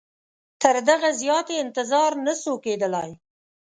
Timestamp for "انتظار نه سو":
1.65-2.53